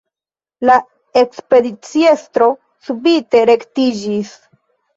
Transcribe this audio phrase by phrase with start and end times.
[0.69, 0.77] La
[1.21, 2.49] ekspediciestro
[2.89, 4.37] subite rektiĝis.